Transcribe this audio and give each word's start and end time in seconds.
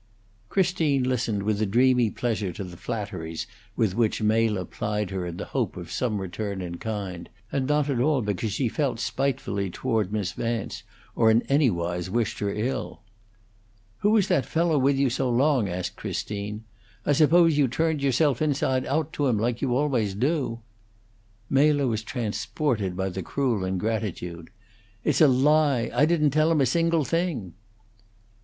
Christine 0.49 1.03
listened 1.03 1.43
with 1.43 1.61
a 1.61 1.67
dreamy 1.67 2.09
pleasure 2.09 2.51
to 2.53 2.63
the 2.63 2.75
flatteries 2.75 3.45
with 3.75 3.93
which 3.93 4.19
Mela 4.19 4.65
plied 4.65 5.11
her 5.11 5.27
in 5.27 5.37
the 5.37 5.45
hope 5.53 5.77
of 5.77 5.91
some 5.91 6.19
return 6.19 6.59
in 6.59 6.77
kind, 6.79 7.29
and 7.51 7.67
not 7.67 7.87
at 7.87 7.99
all 7.99 8.23
because 8.23 8.51
she 8.51 8.67
felt 8.67 8.99
spitefully 8.99 9.69
toward 9.69 10.11
Miss 10.11 10.31
Vance, 10.31 10.81
or 11.15 11.29
in 11.29 11.43
anywise 11.43 12.09
wished 12.09 12.39
her 12.39 12.51
ill. 12.51 13.03
"Who 13.99 14.09
was 14.09 14.27
that 14.27 14.43
fellow 14.47 14.79
with 14.79 14.95
you 14.97 15.11
so 15.11 15.29
long?" 15.29 15.69
asked 15.69 15.97
Christine. 15.97 16.63
"I 17.05 17.13
suppose 17.13 17.59
you 17.59 17.67
turned 17.67 18.01
yourself 18.01 18.41
inside 18.41 18.87
out 18.87 19.13
to 19.13 19.27
him, 19.27 19.37
like 19.37 19.61
you 19.61 19.75
always 19.77 20.15
do." 20.15 20.61
Mela 21.47 21.85
was 21.85 22.01
transported 22.01 22.97
by 22.97 23.09
the 23.09 23.21
cruel 23.21 23.63
ingratitude. 23.63 24.49
"It's 25.03 25.21
a 25.21 25.27
lie! 25.27 25.91
I 25.93 26.07
didn't 26.07 26.31
tell 26.31 26.51
him 26.51 26.59
a 26.61 26.65
single 26.65 27.05
thing." 27.05 27.53